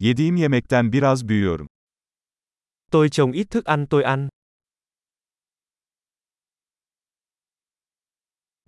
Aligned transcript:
Yediğim 0.00 0.36
yemekten 0.36 0.92
biraz 0.92 1.28
büyüyorum. 1.28 1.66
Tôi 2.90 3.10
trồng 3.10 3.32
ít 3.32 3.50
thức 3.50 3.64
ăn 3.64 3.86
tôi 3.86 4.02
ăn. 4.04 4.28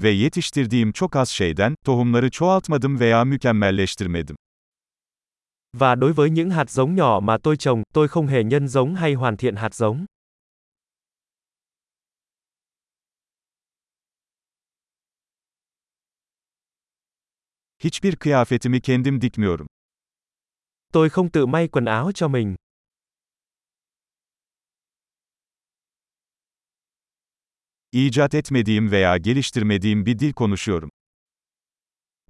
Ve 0.03 0.11
yetiştirdiğim 0.11 0.93
çok 0.93 1.17
az 1.17 1.29
şeyden, 1.29 1.75
tohumları 1.85 2.31
çoğaltmadım 2.31 3.01
veya 3.01 3.25
mükemmelleştirmedim. 3.25 4.37
Và 5.73 5.95
đối 5.95 6.13
với 6.13 6.31
những 6.31 6.51
hạt 6.51 6.71
giống 6.71 6.95
nhỏ 6.95 7.21
mà 7.23 7.39
tôi 7.43 7.57
trồng, 7.57 7.83
tôi 7.95 8.09
không 8.09 8.27
hề 8.27 8.45
nhân 8.45 8.69
giống 8.69 8.95
hay 8.95 9.15
hoàn 9.15 9.37
thiện 9.37 9.57
hạt 9.57 9.75
giống. 9.75 10.07
Hiçbir 17.79 18.17
kıyafetimi 18.17 18.81
kendim 18.81 19.21
dikmiyorum. 19.21 19.70
Tôi 20.93 21.11
không 21.11 21.31
tự 21.31 21.47
may 21.47 21.69
quần 21.69 21.85
áo 21.85 22.13
cho 22.13 22.29
mình. 22.29 22.57
İcat 27.93 28.35
etmediğim 28.35 28.91
veya 28.91 29.17
geliştirmediğim 29.17 30.07
bir 30.07 30.19
dil 30.19 30.33
konuşuyorum. 30.33 30.91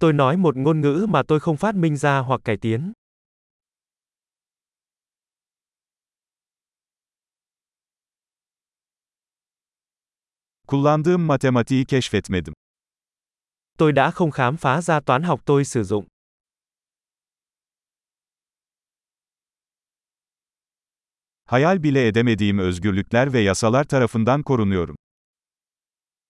Tôi 0.00 0.12
nói 0.12 0.36
một 0.36 0.56
ngôn 0.56 0.80
ngữ 0.80 1.06
mà 1.08 1.22
tôi 1.28 1.40
không 1.40 1.56
phát 1.56 1.74
minh 1.74 1.96
ra 1.96 2.18
hoặc 2.18 2.40
cải 2.44 2.56
tiến. 2.56 2.92
Kullandığım 10.66 11.26
matematiği 11.26 11.84
keşfetmedim. 11.84 12.52
Tôi 13.78 13.92
đã 13.92 14.10
không 14.10 14.30
khám 14.30 14.56
phá 14.56 14.82
ra 14.82 15.00
toán 15.00 15.22
học 15.22 15.40
tôi 15.44 15.64
sử 15.64 15.84
dụng. 15.84 16.09
Hayal 21.50 21.82
bile 21.82 22.06
edemediğim 22.06 22.58
özgürlükler 22.58 23.32
ve 23.32 23.40
yasalar 23.40 23.84
tarafından 23.84 24.42
korunuyorum. 24.42 24.96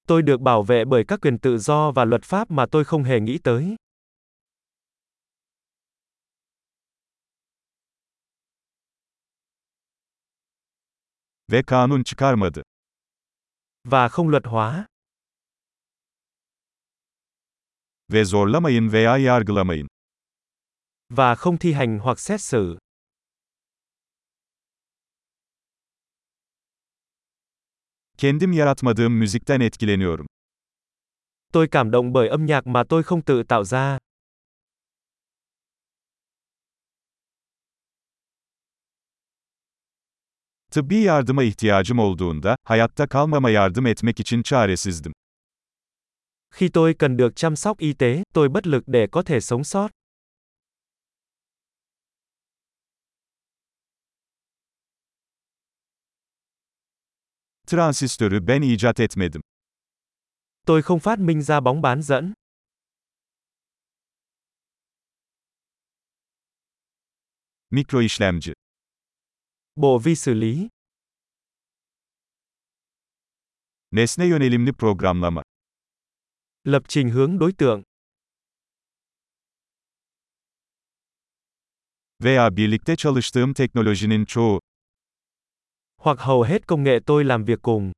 Tôi 0.09 0.23
được 0.23 0.41
bảo 0.41 0.63
vệ 0.63 0.85
bởi 0.85 1.05
các 1.09 1.21
quyền 1.21 1.39
tự 1.39 1.59
do 1.59 1.93
và 1.93 2.05
luật 2.05 2.23
pháp 2.25 2.51
mà 2.51 2.67
tôi 2.67 2.85
không 2.85 3.05
hề 3.05 3.21
nghĩ 3.21 3.39
tới. 3.39 3.77
Ve 11.53 11.63
kanun 11.67 12.03
çıkarmadı. 12.03 12.63
Và 13.85 14.09
không 14.09 14.29
luật 14.29 14.47
hóa. 14.47 14.87
Ve 18.09 18.25
zorlamayın 18.25 18.93
veya 18.93 19.19
yargılamayın. 19.19 19.87
Và 21.11 21.35
không 21.35 21.59
thi 21.59 21.73
hành 21.73 21.99
hoặc 21.99 22.21
xét 22.21 22.41
xử. 22.41 22.79
Kendim 28.21 28.53
yaratmadığım 28.53 29.13
müzikten 29.13 29.61
etkileniyorum. 29.61 30.27
Tôi 31.53 31.69
cảm 31.69 31.91
động 31.91 32.13
bởi 32.13 32.29
âm 32.29 32.47
nhạc 32.47 32.67
mà 32.67 32.85
tôi 32.85 33.03
không 33.03 33.23
tự 33.23 33.43
tạo 33.43 33.65
ra. 33.65 33.99
Tıbbi 40.71 41.03
yardıma 41.03 41.43
ihtiyacım 41.43 41.99
olduğunda, 41.99 42.57
hayatta 42.65 43.07
kalmama 43.07 43.51
yardım 43.51 43.87
etmek 43.87 44.21
için 44.21 44.43
çaresizdim. 44.43 45.13
Khi 46.51 46.69
tôi 46.69 46.95
cần 46.95 47.17
được 47.17 47.37
chăm 47.37 47.57
sóc 47.57 47.79
y 47.79 47.93
tế, 47.93 48.23
tôi 48.35 48.49
bất 48.49 48.67
lực 48.67 48.85
để 48.87 49.07
có 49.13 49.23
thể 49.23 49.41
sống 49.41 49.65
sót. 49.65 49.91
Transistörü 57.71 58.47
ben 58.47 58.63
icat 58.63 59.01
etmedim. 59.01 59.43
Tôi 60.67 60.83
không 60.83 61.01
phát 61.01 61.19
minh 61.19 61.43
ra 61.43 61.61
bóng 61.61 61.83
bán 61.83 62.03
dẫn. 62.03 62.35
Mikro 67.71 68.01
işlemci. 68.01 68.53
Bộ 69.77 69.99
vi 69.99 70.17
xử 70.17 70.35
lý. 70.35 70.69
Nesne 73.93 74.25
yönelimli 74.27 74.73
programlama. 74.73 75.43
Lập 76.65 76.83
trình 76.89 77.11
hướng 77.11 77.39
đối 77.39 77.53
tượng. 77.53 77.83
Veya 82.23 82.57
birlikte 82.57 82.97
çalıştığım 82.97 83.55
teknolojinin 83.55 84.25
çoğu. 84.25 84.61
Hoặc 86.03 86.21
hầu 86.21 86.43
hết 86.43 86.67
công 86.67 86.83
nghệ 86.83 86.99
tôi 87.07 87.25
làm 87.25 87.45
việc 87.45 87.63
cùng. 87.63 87.93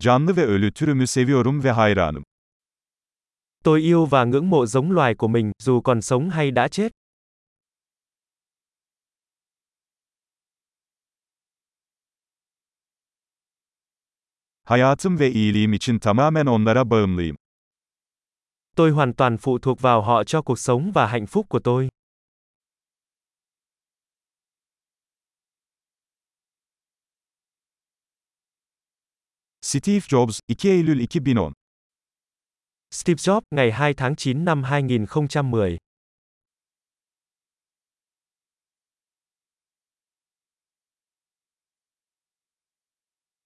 Canlı 0.00 0.32
ve 0.36 0.42
ölü 0.42 0.72
türümü 0.72 1.06
seviyorum 1.06 1.60
ve 1.60 1.72
hayranım. 1.72 2.22
Tôi 3.64 3.80
yêu 3.80 4.06
và 4.06 4.24
ngưỡng 4.24 4.50
mộ 4.50 4.66
giống 4.66 4.90
loài 4.90 5.14
của 5.14 5.28
mình, 5.28 5.52
dù 5.62 5.80
còn 5.80 6.00
sống 6.00 6.30
hay 6.30 6.50
đã 6.50 6.68
chết. 6.68 6.92
Hayatım 14.64 15.16
ve 15.16 15.28
iyiliğim 15.30 15.72
için 15.72 15.98
tamamen 15.98 16.46
onlara 16.46 16.90
bağımlıyım. 16.90 17.36
Tôi 18.76 18.90
hoàn 18.90 19.12
toàn 19.12 19.36
phụ 19.38 19.58
thuộc 19.58 19.82
vào 19.82 20.02
họ 20.02 20.24
cho 20.24 20.42
cuộc 20.42 20.58
sống 20.58 20.92
và 20.94 21.06
hạnh 21.06 21.26
phúc 21.26 21.46
của 21.48 21.60
tôi. 21.64 21.88
Steve 29.70 30.06
Jobs, 30.08 30.38
2 30.48 30.70
Eylül 30.70 31.06
2010 31.06 31.52
Steve 32.90 33.16
Jobs, 33.26 33.44
ngày 33.50 33.70
2 33.70 33.94
tháng 33.94 34.16
9 34.16 34.44
năm 34.44 34.62
2010 34.62 35.78